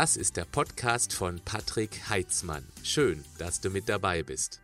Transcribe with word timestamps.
Das 0.00 0.16
ist 0.16 0.38
der 0.38 0.46
Podcast 0.46 1.12
von 1.12 1.42
Patrick 1.44 2.08
Heitzmann. 2.08 2.66
Schön, 2.82 3.22
dass 3.36 3.60
du 3.60 3.68
mit 3.68 3.86
dabei 3.90 4.22
bist. 4.22 4.62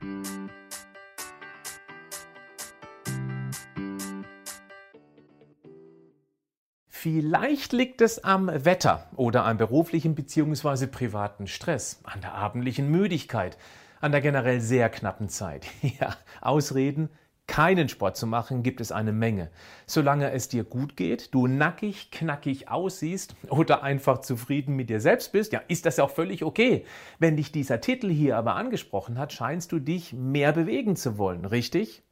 Vielleicht 6.88 7.74
liegt 7.74 8.00
es 8.00 8.24
am 8.24 8.46
Wetter 8.46 9.10
oder 9.14 9.44
am 9.44 9.58
beruflichen 9.58 10.14
bzw. 10.14 10.86
privaten 10.86 11.46
Stress, 11.46 12.00
an 12.04 12.22
der 12.22 12.32
abendlichen 12.32 12.90
Müdigkeit, 12.90 13.58
an 14.00 14.12
der 14.12 14.22
generell 14.22 14.62
sehr 14.62 14.88
knappen 14.88 15.28
Zeit. 15.28 15.66
Ja, 16.00 16.16
Ausreden 16.40 17.10
keinen 17.46 17.88
Sport 17.88 18.16
zu 18.16 18.26
machen, 18.26 18.62
gibt 18.62 18.80
es 18.80 18.92
eine 18.92 19.12
Menge. 19.12 19.50
Solange 19.86 20.32
es 20.32 20.48
dir 20.48 20.64
gut 20.64 20.96
geht, 20.96 21.34
du 21.34 21.46
nackig, 21.46 22.10
knackig 22.10 22.68
aussiehst 22.68 23.34
oder 23.48 23.82
einfach 23.82 24.18
zufrieden 24.18 24.76
mit 24.76 24.90
dir 24.90 25.00
selbst 25.00 25.32
bist, 25.32 25.52
ja, 25.52 25.60
ist 25.68 25.86
das 25.86 25.96
ja 25.98 26.04
auch 26.04 26.10
völlig 26.10 26.44
okay. 26.44 26.84
Wenn 27.18 27.36
dich 27.36 27.52
dieser 27.52 27.80
Titel 27.80 28.10
hier 28.10 28.36
aber 28.36 28.56
angesprochen 28.56 29.18
hat, 29.18 29.32
scheinst 29.32 29.72
du 29.72 29.78
dich 29.78 30.12
mehr 30.12 30.52
bewegen 30.52 30.96
zu 30.96 31.18
wollen, 31.18 31.44
richtig? 31.44 32.02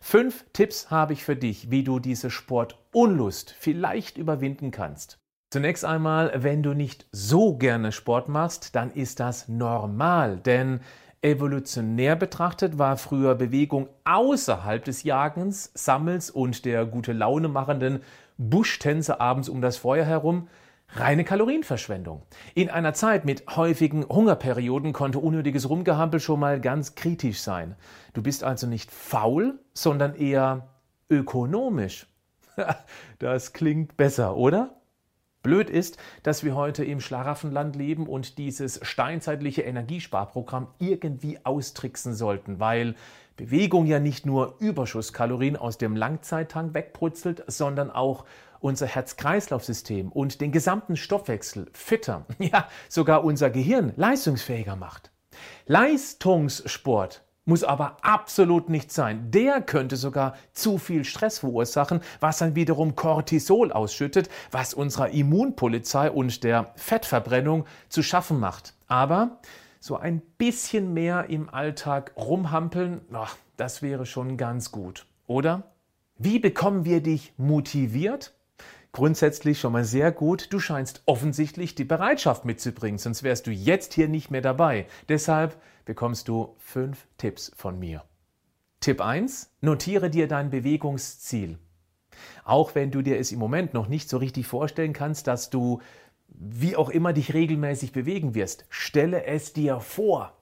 Fünf 0.00 0.44
Tipps 0.52 0.90
habe 0.90 1.14
ich 1.14 1.24
für 1.24 1.36
dich, 1.36 1.70
wie 1.70 1.84
du 1.84 1.98
diese 1.98 2.30
Sportunlust 2.30 3.54
vielleicht 3.58 4.18
überwinden 4.18 4.70
kannst. 4.70 5.18
Zunächst 5.50 5.84
einmal, 5.84 6.32
wenn 6.42 6.62
du 6.62 6.74
nicht 6.74 7.06
so 7.12 7.56
gerne 7.56 7.92
Sport 7.92 8.28
machst, 8.28 8.74
dann 8.74 8.90
ist 8.90 9.20
das 9.20 9.48
normal, 9.48 10.38
denn 10.38 10.80
Evolutionär 11.24 12.16
betrachtet 12.16 12.76
war 12.76 12.98
früher 12.98 13.34
Bewegung 13.34 13.88
außerhalb 14.04 14.84
des 14.84 15.04
Jagens, 15.04 15.70
Sammels 15.72 16.28
und 16.28 16.66
der 16.66 16.84
gute 16.84 17.14
Laune 17.14 17.48
machenden 17.48 18.02
Buschtänze 18.36 19.22
abends 19.22 19.48
um 19.48 19.62
das 19.62 19.78
Feuer 19.78 20.04
herum 20.04 20.48
reine 20.90 21.24
Kalorienverschwendung. 21.24 22.20
In 22.54 22.68
einer 22.68 22.92
Zeit 22.92 23.24
mit 23.24 23.56
häufigen 23.56 24.06
Hungerperioden 24.06 24.92
konnte 24.92 25.18
unnötiges 25.18 25.66
Rumgehampel 25.66 26.20
schon 26.20 26.40
mal 26.40 26.60
ganz 26.60 26.94
kritisch 26.94 27.40
sein. 27.40 27.74
Du 28.12 28.22
bist 28.22 28.44
also 28.44 28.66
nicht 28.66 28.90
faul, 28.90 29.58
sondern 29.72 30.14
eher 30.14 30.68
ökonomisch. 31.08 32.06
Das 33.18 33.54
klingt 33.54 33.96
besser, 33.96 34.36
oder? 34.36 34.76
Blöd 35.44 35.70
ist, 35.70 35.98
dass 36.24 36.42
wir 36.42 36.56
heute 36.56 36.84
im 36.84 37.00
Schlaraffenland 37.00 37.76
leben 37.76 38.08
und 38.08 38.38
dieses 38.38 38.80
steinzeitliche 38.82 39.62
Energiesparprogramm 39.62 40.66
irgendwie 40.80 41.38
austricksen 41.44 42.14
sollten, 42.14 42.58
weil 42.58 42.96
Bewegung 43.36 43.86
ja 43.86 44.00
nicht 44.00 44.26
nur 44.26 44.56
Überschusskalorien 44.58 45.56
aus 45.56 45.78
dem 45.78 45.94
Langzeittank 45.94 46.74
wegputzelt, 46.74 47.44
sondern 47.46 47.90
auch 47.90 48.24
unser 48.60 48.86
Herz-Kreislauf-System 48.86 50.10
und 50.10 50.40
den 50.40 50.50
gesamten 50.50 50.96
Stoffwechsel 50.96 51.66
fitter, 51.72 52.26
ja 52.38 52.68
sogar 52.88 53.22
unser 53.22 53.50
Gehirn 53.50 53.92
leistungsfähiger 53.96 54.76
macht. 54.76 55.10
Leistungssport 55.66 57.23
muss 57.44 57.64
aber 57.64 57.96
absolut 58.02 58.68
nicht 58.68 58.92
sein. 58.92 59.30
Der 59.30 59.60
könnte 59.60 59.96
sogar 59.96 60.36
zu 60.52 60.78
viel 60.78 61.04
Stress 61.04 61.40
verursachen, 61.40 62.00
was 62.20 62.38
dann 62.38 62.54
wiederum 62.54 62.96
Cortisol 62.96 63.72
ausschüttet, 63.72 64.28
was 64.50 64.74
unserer 64.74 65.10
Immunpolizei 65.10 66.10
und 66.10 66.42
der 66.44 66.72
Fettverbrennung 66.76 67.66
zu 67.88 68.02
schaffen 68.02 68.40
macht. 68.40 68.74
Aber 68.86 69.38
so 69.80 69.96
ein 69.96 70.22
bisschen 70.38 70.94
mehr 70.94 71.26
im 71.28 71.50
Alltag 71.50 72.12
rumhampeln, 72.16 73.02
ach, 73.12 73.36
das 73.56 73.82
wäre 73.82 74.06
schon 74.06 74.36
ganz 74.36 74.72
gut, 74.72 75.06
oder? 75.26 75.64
Wie 76.16 76.38
bekommen 76.38 76.84
wir 76.84 77.02
dich 77.02 77.34
motiviert? 77.36 78.34
Grundsätzlich 78.92 79.58
schon 79.58 79.72
mal 79.72 79.84
sehr 79.84 80.12
gut. 80.12 80.52
Du 80.52 80.60
scheinst 80.60 81.02
offensichtlich 81.06 81.74
die 81.74 81.84
Bereitschaft 81.84 82.44
mitzubringen, 82.44 82.98
sonst 82.98 83.24
wärst 83.24 83.48
du 83.48 83.50
jetzt 83.50 83.92
hier 83.92 84.08
nicht 84.08 84.30
mehr 84.30 84.40
dabei. 84.40 84.86
Deshalb 85.08 85.60
bekommst 85.84 86.28
du 86.28 86.54
fünf 86.58 87.06
Tipps 87.18 87.52
von 87.56 87.78
mir. 87.78 88.04
Tipp 88.80 89.00
1. 89.00 89.50
Notiere 89.60 90.10
dir 90.10 90.28
dein 90.28 90.50
Bewegungsziel. 90.50 91.58
Auch 92.44 92.74
wenn 92.74 92.90
du 92.90 93.02
dir 93.02 93.18
es 93.18 93.32
im 93.32 93.38
Moment 93.38 93.74
noch 93.74 93.88
nicht 93.88 94.08
so 94.08 94.18
richtig 94.18 94.46
vorstellen 94.46 94.92
kannst, 94.92 95.26
dass 95.26 95.50
du 95.50 95.80
wie 96.28 96.76
auch 96.76 96.90
immer 96.90 97.12
dich 97.12 97.34
regelmäßig 97.34 97.92
bewegen 97.92 98.34
wirst, 98.34 98.66
stelle 98.68 99.24
es 99.24 99.52
dir 99.52 99.80
vor. 99.80 100.36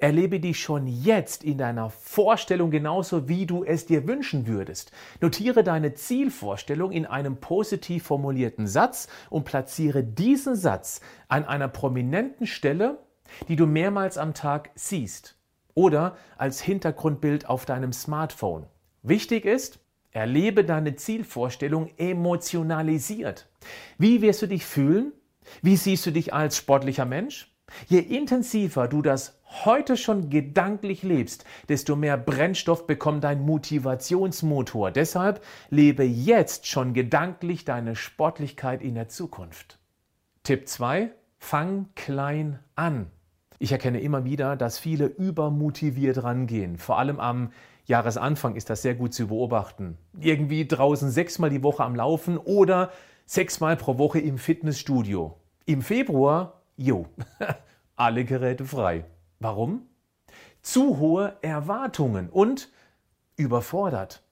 Erlebe 0.00 0.38
dich 0.38 0.60
schon 0.60 0.86
jetzt 0.86 1.42
in 1.42 1.58
deiner 1.58 1.90
Vorstellung 1.90 2.70
genauso, 2.70 3.28
wie 3.28 3.46
du 3.46 3.64
es 3.64 3.86
dir 3.86 4.06
wünschen 4.06 4.46
würdest. 4.46 4.92
Notiere 5.20 5.64
deine 5.64 5.94
Zielvorstellung 5.94 6.92
in 6.92 7.04
einem 7.04 7.38
positiv 7.38 8.04
formulierten 8.04 8.68
Satz 8.68 9.08
und 9.28 9.44
platziere 9.44 10.04
diesen 10.04 10.54
Satz 10.54 11.00
an 11.26 11.44
einer 11.44 11.66
prominenten 11.66 12.46
Stelle, 12.46 13.00
die 13.48 13.56
du 13.56 13.66
mehrmals 13.66 14.18
am 14.18 14.34
Tag 14.34 14.70
siehst 14.74 15.36
oder 15.74 16.16
als 16.36 16.60
Hintergrundbild 16.60 17.48
auf 17.48 17.64
deinem 17.64 17.92
Smartphone. 17.92 18.66
Wichtig 19.02 19.44
ist, 19.44 19.78
erlebe 20.10 20.64
deine 20.64 20.96
Zielvorstellung 20.96 21.90
emotionalisiert. 21.96 23.48
Wie 23.98 24.22
wirst 24.22 24.42
du 24.42 24.46
dich 24.46 24.66
fühlen? 24.66 25.12
Wie 25.62 25.76
siehst 25.76 26.04
du 26.06 26.10
dich 26.10 26.34
als 26.34 26.56
sportlicher 26.56 27.04
Mensch? 27.04 27.54
Je 27.86 27.98
intensiver 27.98 28.88
du 28.88 29.02
das 29.02 29.38
heute 29.64 29.96
schon 29.96 30.30
gedanklich 30.30 31.02
lebst, 31.02 31.44
desto 31.68 31.96
mehr 31.96 32.16
Brennstoff 32.16 32.86
bekommt 32.86 33.24
dein 33.24 33.42
Motivationsmotor. 33.42 34.90
Deshalb 34.90 35.44
lebe 35.70 36.04
jetzt 36.04 36.66
schon 36.66 36.94
gedanklich 36.94 37.64
deine 37.64 37.94
Sportlichkeit 37.96 38.82
in 38.82 38.94
der 38.94 39.08
Zukunft. 39.08 39.78
Tipp 40.42 40.68
2. 40.68 41.12
Fang 41.38 41.88
klein 41.94 42.58
an. 42.74 43.10
Ich 43.58 43.72
erkenne 43.72 44.00
immer 44.00 44.24
wieder, 44.24 44.56
dass 44.56 44.78
viele 44.78 45.06
übermotiviert 45.06 46.22
rangehen. 46.22 46.78
Vor 46.78 46.98
allem 46.98 47.18
am 47.18 47.50
Jahresanfang 47.86 48.54
ist 48.54 48.70
das 48.70 48.82
sehr 48.82 48.94
gut 48.94 49.14
zu 49.14 49.28
beobachten. 49.28 49.98
Irgendwie 50.20 50.66
draußen 50.66 51.10
sechsmal 51.10 51.50
die 51.50 51.62
Woche 51.62 51.82
am 51.82 51.96
Laufen 51.96 52.38
oder 52.38 52.92
sechsmal 53.26 53.76
pro 53.76 53.98
Woche 53.98 54.20
im 54.20 54.38
Fitnessstudio. 54.38 55.36
Im 55.64 55.82
Februar 55.82 56.62
Jo, 56.76 57.06
alle 57.96 58.24
Geräte 58.24 58.64
frei. 58.64 59.04
Warum? 59.40 59.82
Zu 60.62 60.98
hohe 60.98 61.36
Erwartungen 61.42 62.28
und 62.28 62.70
überfordert. 63.36 64.22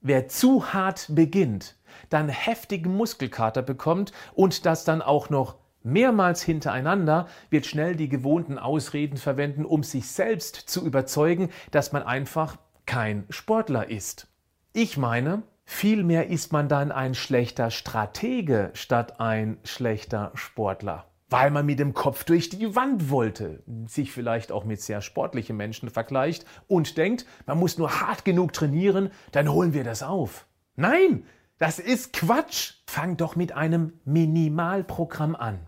Wer 0.00 0.28
zu 0.28 0.72
hart 0.72 1.06
beginnt, 1.10 1.76
dann 2.08 2.28
heftigen 2.28 2.96
Muskelkater 2.96 3.62
bekommt 3.62 4.12
und 4.34 4.64
das 4.64 4.84
dann 4.84 5.02
auch 5.02 5.28
noch 5.28 5.56
mehrmals 5.92 6.42
hintereinander, 6.42 7.26
wird 7.50 7.66
schnell 7.66 7.96
die 7.96 8.08
gewohnten 8.08 8.58
Ausreden 8.58 9.16
verwenden, 9.16 9.64
um 9.64 9.82
sich 9.82 10.08
selbst 10.08 10.56
zu 10.56 10.84
überzeugen, 10.84 11.50
dass 11.70 11.92
man 11.92 12.02
einfach 12.02 12.56
kein 12.86 13.24
Sportler 13.30 13.90
ist. 13.90 14.28
Ich 14.72 14.96
meine, 14.96 15.42
vielmehr 15.64 16.28
ist 16.28 16.52
man 16.52 16.68
dann 16.68 16.92
ein 16.92 17.14
schlechter 17.14 17.70
Stratege 17.70 18.70
statt 18.74 19.20
ein 19.20 19.58
schlechter 19.64 20.30
Sportler 20.34 21.08
weil 21.30 21.50
man 21.50 21.66
mit 21.66 21.78
dem 21.78 21.94
Kopf 21.94 22.24
durch 22.24 22.48
die 22.48 22.74
Wand 22.74 23.10
wollte, 23.10 23.62
sich 23.86 24.12
vielleicht 24.12 24.50
auch 24.50 24.64
mit 24.64 24.80
sehr 24.80 25.02
sportlichen 25.02 25.56
Menschen 25.56 25.90
vergleicht 25.90 26.46
und 26.66 26.96
denkt, 26.96 27.26
man 27.46 27.58
muss 27.58 27.78
nur 27.78 28.00
hart 28.00 28.24
genug 28.24 28.52
trainieren, 28.52 29.10
dann 29.32 29.50
holen 29.50 29.74
wir 29.74 29.84
das 29.84 30.02
auf. 30.02 30.46
Nein, 30.76 31.24
das 31.58 31.78
ist 31.78 32.12
Quatsch. 32.12 32.74
Fang 32.86 33.16
doch 33.16 33.36
mit 33.36 33.52
einem 33.52 33.94
Minimalprogramm 34.04 35.36
an. 35.36 35.66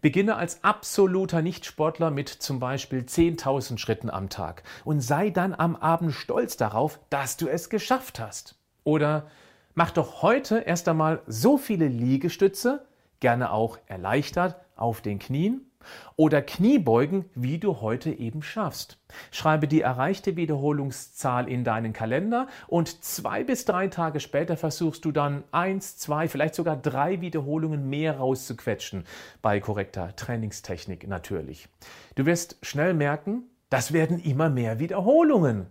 Beginne 0.00 0.36
als 0.36 0.62
absoluter 0.62 1.42
Nichtsportler 1.42 2.10
mit 2.10 2.28
zum 2.28 2.60
Beispiel 2.60 3.00
10.000 3.00 3.78
Schritten 3.78 4.10
am 4.10 4.28
Tag 4.28 4.62
und 4.84 5.00
sei 5.00 5.30
dann 5.30 5.54
am 5.54 5.76
Abend 5.76 6.12
stolz 6.12 6.56
darauf, 6.56 7.00
dass 7.10 7.36
du 7.36 7.48
es 7.48 7.68
geschafft 7.68 8.20
hast. 8.20 8.56
Oder 8.84 9.26
mach 9.74 9.90
doch 9.90 10.22
heute 10.22 10.58
erst 10.58 10.88
einmal 10.88 11.22
so 11.26 11.58
viele 11.58 11.88
Liegestütze, 11.88 12.86
gerne 13.20 13.52
auch 13.52 13.78
erleichtert, 13.86 14.56
auf 14.76 15.00
den 15.00 15.18
Knien 15.18 15.67
oder 16.16 16.42
Kniebeugen, 16.42 17.24
wie 17.34 17.58
du 17.58 17.80
heute 17.80 18.10
eben 18.10 18.42
schaffst. 18.42 18.98
Schreibe 19.30 19.68
die 19.68 19.80
erreichte 19.80 20.36
Wiederholungszahl 20.36 21.48
in 21.48 21.64
deinen 21.64 21.92
Kalender 21.92 22.48
und 22.66 23.04
zwei 23.04 23.44
bis 23.44 23.64
drei 23.64 23.88
Tage 23.88 24.20
später 24.20 24.56
versuchst 24.56 25.04
du 25.04 25.12
dann 25.12 25.44
eins, 25.52 25.96
zwei, 25.96 26.28
vielleicht 26.28 26.54
sogar 26.54 26.76
drei 26.76 27.20
Wiederholungen 27.20 27.88
mehr 27.88 28.18
rauszuquetschen, 28.18 29.04
bei 29.42 29.60
korrekter 29.60 30.14
Trainingstechnik 30.16 31.06
natürlich. 31.08 31.68
Du 32.14 32.26
wirst 32.26 32.58
schnell 32.62 32.94
merken, 32.94 33.44
das 33.70 33.92
werden 33.92 34.18
immer 34.18 34.50
mehr 34.50 34.78
Wiederholungen. 34.78 35.66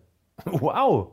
Wow! 0.46 1.12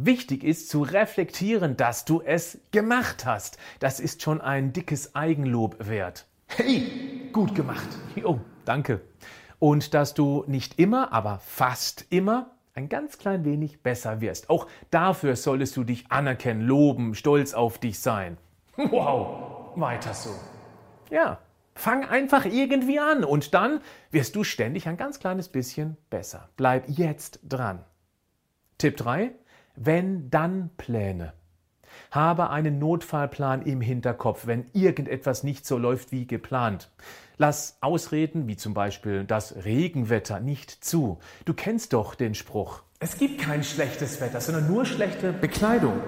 Wichtig 0.00 0.44
ist 0.44 0.68
zu 0.68 0.82
reflektieren, 0.82 1.76
dass 1.76 2.04
du 2.04 2.22
es 2.22 2.60
gemacht 2.70 3.26
hast. 3.26 3.58
Das 3.80 3.98
ist 3.98 4.22
schon 4.22 4.40
ein 4.40 4.72
dickes 4.72 5.16
Eigenlob 5.16 5.88
wert. 5.88 6.28
Hey, 6.46 7.17
gut 7.38 7.54
gemacht. 7.54 7.86
Oh, 8.24 8.40
danke. 8.64 9.00
Und 9.60 9.94
dass 9.94 10.12
du 10.12 10.42
nicht 10.48 10.80
immer, 10.80 11.12
aber 11.12 11.38
fast 11.38 12.04
immer 12.10 12.50
ein 12.74 12.88
ganz 12.88 13.16
klein 13.16 13.44
wenig 13.44 13.80
besser 13.80 14.20
wirst. 14.20 14.50
Auch 14.50 14.66
dafür 14.90 15.36
solltest 15.36 15.76
du 15.76 15.84
dich 15.84 16.10
anerkennen, 16.10 16.62
loben, 16.62 17.14
stolz 17.14 17.54
auf 17.54 17.78
dich 17.78 18.00
sein. 18.00 18.38
Wow, 18.76 19.70
weiter 19.76 20.14
so. 20.14 20.30
Ja, 21.10 21.38
Fang 21.76 22.04
einfach 22.04 22.44
irgendwie 22.44 22.98
an 22.98 23.22
und 23.22 23.54
dann 23.54 23.80
wirst 24.10 24.34
du 24.34 24.42
ständig 24.42 24.88
ein 24.88 24.96
ganz 24.96 25.20
kleines 25.20 25.48
bisschen 25.48 25.96
besser. 26.10 26.48
Bleib 26.56 26.88
jetzt 26.88 27.38
dran. 27.44 27.84
Tipp 28.78 28.96
3. 28.96 29.30
Wenn 29.76 30.28
dann 30.28 30.70
Pläne. 30.76 31.34
Habe 32.10 32.50
einen 32.50 32.78
Notfallplan 32.78 33.62
im 33.62 33.80
Hinterkopf, 33.80 34.46
wenn 34.46 34.66
irgendetwas 34.72 35.42
nicht 35.42 35.66
so 35.66 35.78
läuft 35.78 36.12
wie 36.12 36.26
geplant. 36.26 36.90
Lass 37.36 37.78
Ausreden 37.80 38.48
wie 38.48 38.56
zum 38.56 38.74
Beispiel 38.74 39.24
das 39.24 39.64
Regenwetter 39.64 40.40
nicht 40.40 40.84
zu. 40.84 41.18
Du 41.44 41.54
kennst 41.54 41.92
doch 41.92 42.14
den 42.14 42.34
Spruch. 42.34 42.82
Es 42.98 43.16
gibt 43.16 43.40
kein 43.40 43.62
schlechtes 43.62 44.20
Wetter, 44.20 44.40
sondern 44.40 44.66
nur 44.66 44.84
schlechte 44.84 45.32
Bekleidung. 45.32 46.00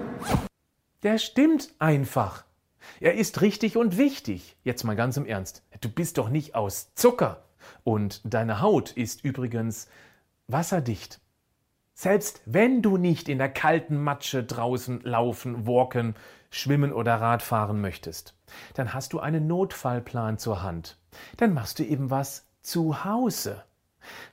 Der 1.03 1.17
stimmt 1.17 1.73
einfach. 1.79 2.43
Er 2.99 3.15
ist 3.15 3.41
richtig 3.41 3.77
und 3.77 3.97
wichtig. 3.97 4.57
Jetzt 4.63 4.83
mal 4.83 4.95
ganz 4.95 5.15
im 5.17 5.25
Ernst. 5.25 5.63
Du 5.79 5.89
bist 5.89 6.17
doch 6.17 6.29
nicht 6.29 6.55
aus 6.55 6.93
Zucker. 6.95 7.43
Und 7.83 8.21
deine 8.25 8.61
Haut 8.61 8.91
ist 8.91 9.23
übrigens 9.23 9.87
wasserdicht. 10.47 11.21
Selbst 12.01 12.41
wenn 12.47 12.81
du 12.81 12.97
nicht 12.97 13.29
in 13.29 13.37
der 13.37 13.53
kalten 13.53 13.95
Matsche 13.95 14.43
draußen 14.43 15.01
laufen, 15.01 15.67
walken, 15.67 16.15
schwimmen 16.49 16.93
oder 16.93 17.21
Radfahren 17.21 17.79
möchtest, 17.79 18.33
dann 18.73 18.95
hast 18.95 19.13
du 19.13 19.19
einen 19.19 19.45
Notfallplan 19.45 20.39
zur 20.39 20.63
Hand. 20.63 20.97
Dann 21.37 21.53
machst 21.53 21.77
du 21.77 21.83
eben 21.83 22.09
was 22.09 22.47
zu 22.63 23.05
Hause. 23.05 23.63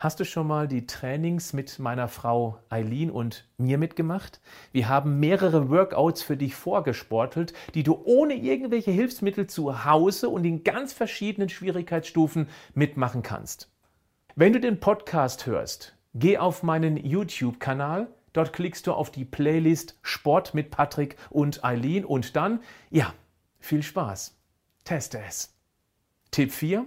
Hast 0.01 0.19
du 0.19 0.25
schon 0.25 0.47
mal 0.47 0.67
die 0.67 0.87
Trainings 0.87 1.53
mit 1.53 1.79
meiner 1.79 2.09
Frau 2.09 2.59
Eileen 2.71 3.11
und 3.11 3.47
mir 3.59 3.77
mitgemacht? 3.77 4.41
Wir 4.73 4.89
haben 4.89 5.21
mehrere 5.21 5.69
Workouts 5.69 6.23
für 6.23 6.39
dich 6.39 6.55
vorgesportelt, 6.55 7.53
die 7.75 7.83
du 7.83 8.01
ohne 8.03 8.33
irgendwelche 8.33 8.93
Hilfsmittel 8.93 9.47
zu 9.47 9.85
Hause 9.85 10.31
und 10.31 10.47
in 10.47 10.65
ganz 10.65 10.95
verschiedenen 10.95 11.51
Schwierigkeitsstufen 11.51 12.49
mitmachen 12.73 13.23
kannst. 13.23 13.71
Wenn 14.37 14.55
du 14.55 14.61
den 14.61 14.81
Podcast 14.81 15.45
hörst, 15.45 15.98
Geh 16.19 16.37
auf 16.37 16.65
meinen 16.65 16.97
YouTube-Kanal. 16.97 18.09
Dort 18.33 18.53
klickst 18.53 18.89
du 18.89 18.93
auf 18.93 19.13
die 19.13 19.25
Playlist 19.25 19.97
Sport 20.03 20.53
mit 20.53 20.73
Patrick 20.73 21.17
und 21.31 21.65
Eileen 21.65 22.05
und 22.05 22.35
dann, 22.35 22.61
ja, 22.91 23.15
viel 23.61 23.85
Spaß. 23.85 24.37
Teste 24.83 25.21
es. 25.25 25.55
Tipp 26.33 26.51
4. 26.51 26.87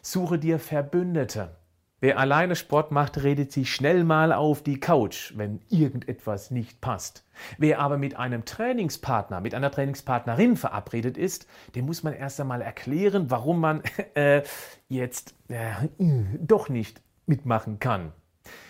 Suche 0.00 0.36
dir 0.36 0.58
Verbündete. 0.58 1.56
Wer 2.00 2.18
alleine 2.18 2.56
Sport 2.56 2.90
macht, 2.90 3.22
redet 3.22 3.52
sich 3.52 3.72
schnell 3.72 4.02
mal 4.02 4.32
auf 4.32 4.64
die 4.64 4.80
Couch, 4.80 5.32
wenn 5.36 5.60
irgendetwas 5.68 6.50
nicht 6.50 6.80
passt. 6.80 7.24
Wer 7.58 7.78
aber 7.78 7.98
mit 7.98 8.16
einem 8.16 8.44
Trainingspartner, 8.44 9.40
mit 9.40 9.54
einer 9.54 9.70
Trainingspartnerin 9.70 10.56
verabredet 10.56 11.16
ist, 11.16 11.46
dem 11.76 11.86
muss 11.86 12.02
man 12.02 12.14
erst 12.14 12.40
einmal 12.40 12.62
erklären, 12.62 13.30
warum 13.30 13.60
man 13.60 13.82
äh, 14.14 14.42
jetzt 14.88 15.36
äh, 15.46 15.70
doch 16.40 16.68
nicht 16.68 17.00
mitmachen 17.26 17.78
kann. 17.78 18.12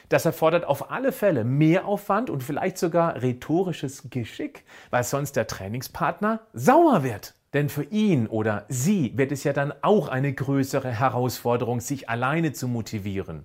Das 0.09 0.25
erfordert 0.27 0.65
auf 0.65 0.91
alle 0.91 1.13
Fälle 1.13 1.45
mehr 1.45 1.87
Aufwand 1.87 2.29
und 2.29 2.43
vielleicht 2.43 2.79
sogar 2.79 3.23
rhetorisches 3.23 4.11
Geschick, 4.11 4.65
weil 4.91 5.05
sonst 5.05 5.37
der 5.37 5.47
Trainingspartner 5.47 6.41
sauer 6.53 7.03
wird. 7.03 7.35
Denn 7.55 7.69
für 7.69 7.85
ihn 7.85 8.27
oder 8.27 8.65
sie 8.69 9.17
wird 9.17 9.33
es 9.33 9.45
ja 9.45 9.53
dann 9.53 9.73
auch 9.83 10.09
eine 10.09 10.33
größere 10.33 10.91
Herausforderung, 10.91 11.81
sich 11.81 12.09
alleine 12.09 12.53
zu 12.53 12.69
motivieren. 12.69 13.45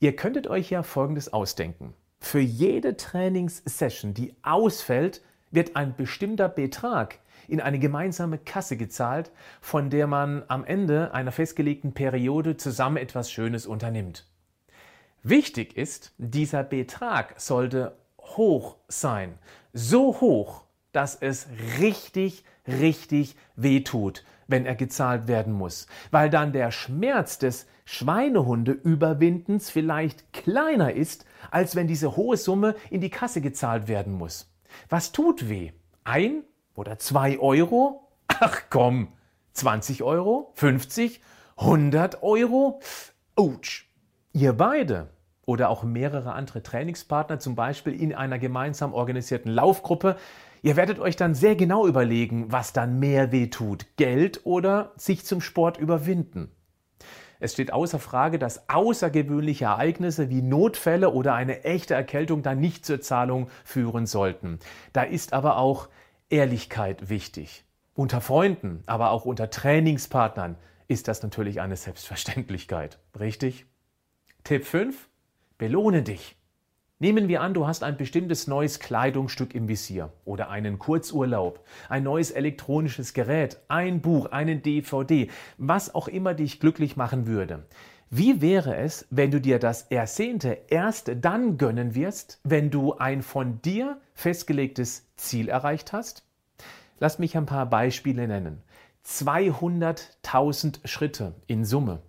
Ihr 0.00 0.16
könntet 0.16 0.48
euch 0.48 0.70
ja 0.70 0.82
Folgendes 0.82 1.32
ausdenken. 1.32 1.94
Für 2.20 2.40
jede 2.40 2.96
Trainingssession, 2.96 4.14
die 4.14 4.34
ausfällt, 4.42 5.22
wird 5.52 5.76
ein 5.76 5.94
bestimmter 5.96 6.48
Betrag 6.48 7.18
in 7.48 7.60
eine 7.60 7.78
gemeinsame 7.78 8.38
Kasse 8.38 8.76
gezahlt, 8.76 9.30
von 9.60 9.90
der 9.90 10.06
man 10.06 10.42
am 10.48 10.64
Ende 10.64 11.12
einer 11.14 11.32
festgelegten 11.32 11.92
Periode 11.92 12.56
zusammen 12.56 12.96
etwas 12.96 13.30
Schönes 13.30 13.66
unternimmt. 13.66 14.26
Wichtig 15.24 15.76
ist, 15.76 16.12
dieser 16.18 16.64
Betrag 16.64 17.40
sollte 17.40 17.96
hoch 18.18 18.76
sein. 18.88 19.38
So 19.72 20.20
hoch, 20.20 20.64
dass 20.90 21.14
es 21.14 21.46
richtig, 21.78 22.44
richtig 22.66 23.36
wehtut, 23.54 24.24
wenn 24.48 24.66
er 24.66 24.74
gezahlt 24.74 25.28
werden 25.28 25.52
muss. 25.52 25.86
Weil 26.10 26.28
dann 26.28 26.52
der 26.52 26.72
Schmerz 26.72 27.38
des 27.38 27.66
Schweinehunde-Überwindens 27.84 29.70
vielleicht 29.70 30.32
kleiner 30.32 30.92
ist, 30.92 31.24
als 31.52 31.76
wenn 31.76 31.86
diese 31.86 32.16
hohe 32.16 32.36
Summe 32.36 32.74
in 32.90 33.00
die 33.00 33.10
Kasse 33.10 33.40
gezahlt 33.40 33.86
werden 33.86 34.14
muss. 34.14 34.52
Was 34.88 35.12
tut 35.12 35.48
weh? 35.48 35.70
Ein 36.02 36.42
oder 36.74 36.98
zwei 36.98 37.38
Euro? 37.38 38.08
Ach 38.26 38.62
komm, 38.70 39.12
20 39.52 40.02
Euro? 40.02 40.50
50? 40.54 41.20
100 41.58 42.24
Euro? 42.24 42.80
Autsch! 43.36 43.91
Ihr 44.34 44.54
beide 44.54 45.10
oder 45.44 45.68
auch 45.68 45.82
mehrere 45.82 46.32
andere 46.32 46.62
Trainingspartner, 46.62 47.38
zum 47.38 47.54
Beispiel 47.54 47.92
in 48.00 48.14
einer 48.14 48.38
gemeinsam 48.38 48.94
organisierten 48.94 49.52
Laufgruppe, 49.52 50.16
ihr 50.62 50.76
werdet 50.76 50.98
euch 51.00 51.16
dann 51.16 51.34
sehr 51.34 51.54
genau 51.54 51.86
überlegen, 51.86 52.50
was 52.50 52.72
dann 52.72 52.98
mehr 52.98 53.30
weh 53.30 53.48
tut, 53.48 53.84
Geld 53.96 54.40
oder 54.44 54.92
sich 54.96 55.26
zum 55.26 55.42
Sport 55.42 55.76
überwinden. 55.76 56.50
Es 57.40 57.52
steht 57.52 57.74
außer 57.74 57.98
Frage, 57.98 58.38
dass 58.38 58.70
außergewöhnliche 58.70 59.66
Ereignisse 59.66 60.30
wie 60.30 60.40
Notfälle 60.40 61.12
oder 61.12 61.34
eine 61.34 61.64
echte 61.64 61.92
Erkältung 61.92 62.42
dann 62.42 62.60
nicht 62.60 62.86
zur 62.86 63.02
Zahlung 63.02 63.48
führen 63.64 64.06
sollten. 64.06 64.60
Da 64.94 65.02
ist 65.02 65.34
aber 65.34 65.58
auch 65.58 65.88
Ehrlichkeit 66.30 67.10
wichtig. 67.10 67.64
Unter 67.94 68.22
Freunden, 68.22 68.82
aber 68.86 69.10
auch 69.10 69.26
unter 69.26 69.50
Trainingspartnern 69.50 70.56
ist 70.88 71.08
das 71.08 71.22
natürlich 71.22 71.60
eine 71.60 71.76
Selbstverständlichkeit. 71.76 72.98
Richtig? 73.18 73.66
Tipp 74.44 74.64
5. 74.66 75.08
Belohne 75.56 76.02
dich. 76.02 76.36
Nehmen 76.98 77.28
wir 77.28 77.42
an, 77.42 77.54
du 77.54 77.68
hast 77.68 77.84
ein 77.84 77.96
bestimmtes 77.96 78.48
neues 78.48 78.80
Kleidungsstück 78.80 79.54
im 79.54 79.68
Visier 79.68 80.12
oder 80.24 80.50
einen 80.50 80.80
Kurzurlaub, 80.80 81.64
ein 81.88 82.02
neues 82.02 82.32
elektronisches 82.32 83.14
Gerät, 83.14 83.60
ein 83.68 84.00
Buch, 84.00 84.32
einen 84.32 84.60
DVD, 84.60 85.30
was 85.58 85.94
auch 85.94 86.08
immer 86.08 86.34
dich 86.34 86.58
glücklich 86.58 86.96
machen 86.96 87.28
würde. 87.28 87.66
Wie 88.10 88.40
wäre 88.40 88.76
es, 88.76 89.06
wenn 89.10 89.30
du 89.30 89.40
dir 89.40 89.60
das 89.60 89.82
Ersehnte 89.82 90.58
erst 90.68 91.12
dann 91.20 91.56
gönnen 91.56 91.94
wirst, 91.94 92.40
wenn 92.42 92.68
du 92.68 92.94
ein 92.94 93.22
von 93.22 93.62
dir 93.62 94.00
festgelegtes 94.14 95.08
Ziel 95.14 95.50
erreicht 95.50 95.92
hast? 95.92 96.26
Lass 96.98 97.20
mich 97.20 97.36
ein 97.36 97.46
paar 97.46 97.66
Beispiele 97.66 98.26
nennen. 98.26 98.60
200.000 99.06 100.84
Schritte 100.84 101.36
in 101.46 101.64
Summe 101.64 102.02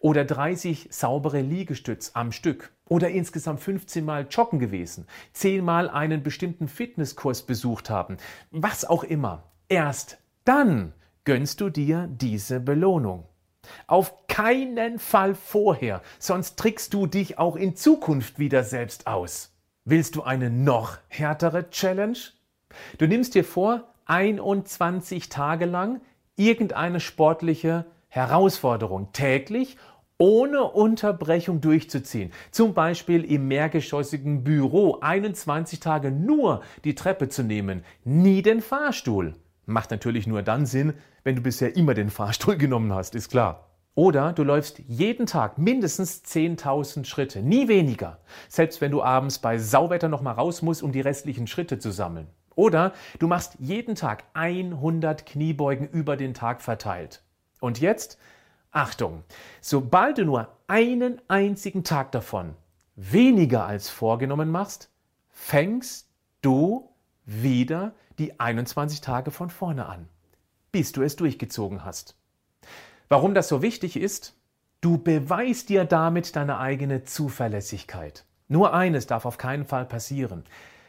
oder 0.00 0.24
30 0.24 0.88
saubere 0.90 1.40
Liegestütz 1.40 2.12
am 2.14 2.32
Stück 2.32 2.72
oder 2.88 3.10
insgesamt 3.10 3.60
15 3.60 4.04
Mal 4.04 4.26
joggen 4.30 4.58
gewesen, 4.58 5.06
10 5.32 5.64
Mal 5.64 5.88
einen 5.88 6.22
bestimmten 6.22 6.68
Fitnesskurs 6.68 7.42
besucht 7.42 7.90
haben, 7.90 8.16
was 8.50 8.84
auch 8.84 9.04
immer. 9.04 9.44
Erst 9.68 10.18
dann 10.44 10.92
gönnst 11.24 11.60
du 11.60 11.70
dir 11.70 12.08
diese 12.10 12.60
Belohnung. 12.60 13.26
Auf 13.86 14.26
keinen 14.26 14.98
Fall 14.98 15.34
vorher, 15.34 16.02
sonst 16.18 16.58
trickst 16.58 16.92
du 16.94 17.06
dich 17.06 17.38
auch 17.38 17.56
in 17.56 17.76
Zukunft 17.76 18.38
wieder 18.38 18.64
selbst 18.64 19.06
aus. 19.06 19.54
Willst 19.84 20.16
du 20.16 20.22
eine 20.22 20.50
noch 20.50 20.98
härtere 21.08 21.70
Challenge? 21.70 22.18
Du 22.98 23.06
nimmst 23.06 23.34
dir 23.34 23.44
vor, 23.44 23.92
21 24.06 25.28
Tage 25.28 25.64
lang 25.64 26.00
irgendeine 26.36 27.00
sportliche 27.00 27.86
Herausforderung 28.12 29.10
täglich 29.14 29.78
ohne 30.18 30.64
Unterbrechung 30.64 31.62
durchzuziehen. 31.62 32.30
Zum 32.50 32.74
Beispiel 32.74 33.24
im 33.24 33.48
mehrgeschossigen 33.48 34.44
Büro 34.44 34.98
21 35.00 35.80
Tage 35.80 36.10
nur 36.10 36.60
die 36.84 36.94
Treppe 36.94 37.30
zu 37.30 37.42
nehmen, 37.42 37.84
nie 38.04 38.42
den 38.42 38.60
Fahrstuhl. 38.60 39.32
Macht 39.64 39.90
natürlich 39.90 40.26
nur 40.26 40.42
dann 40.42 40.66
Sinn, 40.66 40.92
wenn 41.24 41.36
du 41.36 41.40
bisher 41.40 41.74
immer 41.74 41.94
den 41.94 42.10
Fahrstuhl 42.10 42.56
genommen 42.58 42.92
hast, 42.92 43.14
ist 43.14 43.30
klar. 43.30 43.70
Oder 43.94 44.34
du 44.34 44.42
läufst 44.42 44.80
jeden 44.88 45.24
Tag 45.24 45.56
mindestens 45.56 46.22
10.000 46.22 47.06
Schritte, 47.06 47.40
nie 47.40 47.66
weniger, 47.66 48.18
selbst 48.50 48.82
wenn 48.82 48.90
du 48.90 49.02
abends 49.02 49.38
bei 49.38 49.56
Sauwetter 49.56 50.10
noch 50.10 50.20
mal 50.20 50.32
raus 50.32 50.60
musst, 50.60 50.82
um 50.82 50.92
die 50.92 51.00
restlichen 51.00 51.46
Schritte 51.46 51.78
zu 51.78 51.90
sammeln. 51.90 52.26
Oder 52.54 52.92
du 53.18 53.26
machst 53.26 53.56
jeden 53.58 53.94
Tag 53.94 54.24
100 54.34 55.24
Kniebeugen 55.24 55.88
über 55.88 56.18
den 56.18 56.34
Tag 56.34 56.60
verteilt. 56.60 57.22
Und 57.62 57.80
jetzt, 57.80 58.18
Achtung, 58.72 59.22
sobald 59.60 60.18
du 60.18 60.24
nur 60.24 60.48
einen 60.66 61.20
einzigen 61.28 61.84
Tag 61.84 62.10
davon 62.10 62.56
weniger 62.96 63.66
als 63.66 63.88
vorgenommen 63.88 64.50
machst, 64.50 64.90
fängst 65.30 66.08
du 66.40 66.90
wieder 67.24 67.94
die 68.18 68.40
21 68.40 69.00
Tage 69.00 69.30
von 69.30 69.48
vorne 69.48 69.86
an, 69.86 70.08
bis 70.72 70.90
du 70.90 71.02
es 71.02 71.14
durchgezogen 71.14 71.84
hast. 71.84 72.16
Warum 73.08 73.32
das 73.32 73.46
so 73.46 73.62
wichtig 73.62 73.96
ist? 73.96 74.34
Du 74.80 74.98
beweist 74.98 75.68
dir 75.68 75.84
damit 75.84 76.34
deine 76.34 76.58
eigene 76.58 77.04
Zuverlässigkeit. 77.04 78.24
Nur 78.48 78.74
eines 78.74 79.06
darf 79.06 79.24
auf 79.24 79.38
keinen 79.38 79.66
Fall 79.66 79.84
passieren, 79.84 80.42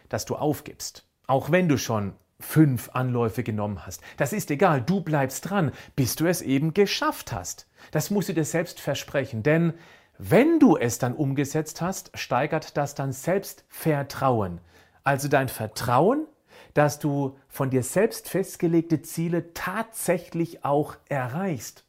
dass 0.09 0.25
du 0.25 0.37
aufgibst, 0.37 1.07
auch 1.27 1.51
wenn 1.51 1.69
du 1.69 1.77
schon 1.77 2.13
fünf 2.43 2.89
Anläufe 2.93 3.41
genommen 3.41 3.85
hast. 3.85 4.01
Das 4.17 4.33
ist 4.33 4.51
egal, 4.51 4.81
du 4.81 5.01
bleibst 5.01 5.50
dran, 5.50 5.71
bis 5.95 6.15
du 6.15 6.25
es 6.25 6.41
eben 6.41 6.73
geschafft 6.73 7.31
hast. 7.31 7.67
Das 7.91 8.12
musst 8.12 8.29
du 8.29 8.33
dir 8.33 8.45
selbst 8.45 8.79
versprechen, 8.79 9.43
denn 9.43 9.73
wenn 10.17 10.59
du 10.59 10.77
es 10.77 11.00
dann 11.00 11.15
umgesetzt 11.15 11.81
hast, 11.81 12.12
steigert 12.13 12.77
das 12.77 12.93
dann 12.95 13.12
Selbstvertrauen. 13.13 14.62
Also 15.03 15.27
dein 15.27 15.50
Vertrauen, 15.50 16.27
dass 16.73 17.00
du 17.00 17.38
von 17.47 17.69
dir 17.69 17.83
selbst 17.83 18.29
festgelegte 18.29 19.01
Ziele 19.01 19.53
tatsächlich 19.53 20.63
auch 20.63 20.95
erreichst. 21.09 21.85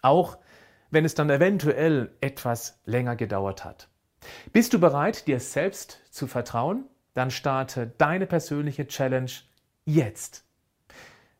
Auch 0.00 0.38
wenn 0.90 1.04
es 1.04 1.14
dann 1.14 1.30
eventuell 1.30 2.10
etwas 2.20 2.80
länger 2.84 3.16
gedauert 3.16 3.64
hat. 3.64 3.88
Bist 4.52 4.72
du 4.72 4.80
bereit, 4.80 5.26
dir 5.26 5.40
selbst 5.40 6.00
zu 6.10 6.26
vertrauen? 6.26 6.84
Dann 7.14 7.30
starte 7.30 7.92
deine 7.98 8.26
persönliche 8.26 8.86
Challenge 8.86 9.30
jetzt. 9.84 10.44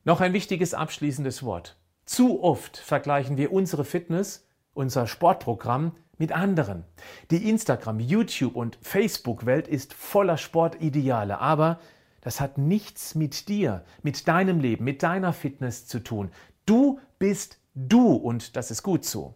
Noch 0.04 0.20
ein 0.20 0.32
wichtiges 0.32 0.74
abschließendes 0.74 1.42
Wort. 1.42 1.76
Zu 2.04 2.42
oft 2.42 2.76
vergleichen 2.76 3.36
wir 3.36 3.52
unsere 3.52 3.84
Fitness, 3.84 4.48
unser 4.74 5.06
Sportprogramm 5.06 5.94
mit 6.18 6.32
anderen. 6.32 6.84
Die 7.30 7.48
Instagram, 7.48 8.00
YouTube 8.00 8.56
und 8.56 8.78
Facebook-Welt 8.82 9.68
ist 9.68 9.94
voller 9.94 10.36
Sportideale, 10.36 11.38
aber 11.38 11.78
das 12.20 12.40
hat 12.40 12.58
nichts 12.58 13.14
mit 13.14 13.48
dir, 13.48 13.84
mit 14.02 14.28
deinem 14.28 14.60
Leben, 14.60 14.84
mit 14.84 15.02
deiner 15.02 15.32
Fitness 15.32 15.86
zu 15.86 16.00
tun. 16.00 16.30
Du 16.66 17.00
bist 17.18 17.58
du 17.74 18.14
und 18.14 18.56
das 18.56 18.70
ist 18.70 18.82
gut 18.82 19.04
so. 19.04 19.34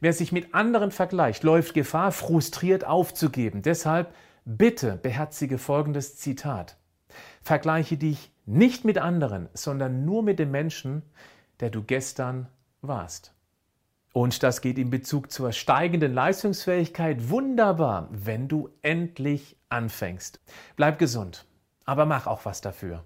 Wer 0.00 0.12
sich 0.12 0.32
mit 0.32 0.54
anderen 0.54 0.90
vergleicht, 0.90 1.42
läuft 1.42 1.74
Gefahr, 1.74 2.12
frustriert 2.12 2.84
aufzugeben. 2.84 3.62
Deshalb 3.62 4.14
bitte 4.44 4.96
beherzige 4.96 5.58
folgendes 5.58 6.16
Zitat. 6.16 6.76
Vergleiche 7.42 7.96
dich 7.96 8.32
nicht 8.46 8.84
mit 8.84 8.98
anderen, 8.98 9.48
sondern 9.54 10.04
nur 10.04 10.22
mit 10.22 10.38
dem 10.38 10.50
Menschen, 10.50 11.02
der 11.60 11.70
du 11.70 11.82
gestern 11.82 12.48
warst. 12.80 13.34
Und 14.12 14.42
das 14.42 14.60
geht 14.60 14.78
in 14.78 14.90
Bezug 14.90 15.30
zur 15.30 15.52
steigenden 15.52 16.12
Leistungsfähigkeit 16.12 17.30
wunderbar, 17.30 18.08
wenn 18.10 18.48
du 18.48 18.70
endlich 18.82 19.56
anfängst. 19.68 20.40
Bleib 20.74 20.98
gesund, 20.98 21.46
aber 21.84 22.06
mach 22.06 22.26
auch 22.26 22.44
was 22.44 22.60
dafür. 22.60 23.04